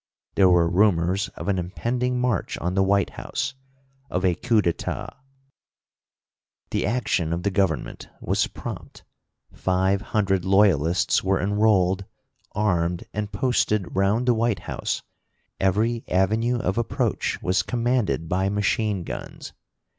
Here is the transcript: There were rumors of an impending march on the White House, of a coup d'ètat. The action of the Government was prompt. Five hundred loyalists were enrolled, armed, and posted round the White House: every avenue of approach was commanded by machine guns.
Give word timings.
There 0.33 0.49
were 0.49 0.67
rumors 0.67 1.27
of 1.35 1.47
an 1.47 1.59
impending 1.59 2.19
march 2.19 2.57
on 2.57 2.73
the 2.73 2.81
White 2.81 3.11
House, 3.11 3.53
of 4.09 4.25
a 4.25 4.33
coup 4.33 4.59
d'ètat. 4.59 5.13
The 6.71 6.87
action 6.87 7.31
of 7.31 7.43
the 7.43 7.51
Government 7.51 8.09
was 8.19 8.47
prompt. 8.47 9.03
Five 9.53 10.01
hundred 10.01 10.43
loyalists 10.43 11.23
were 11.23 11.39
enrolled, 11.39 12.05
armed, 12.53 13.03
and 13.13 13.31
posted 13.31 13.95
round 13.95 14.25
the 14.27 14.33
White 14.33 14.61
House: 14.61 15.03
every 15.59 16.03
avenue 16.07 16.57
of 16.57 16.79
approach 16.79 17.39
was 17.43 17.61
commanded 17.61 18.27
by 18.27 18.49
machine 18.49 19.03
guns. 19.03 19.53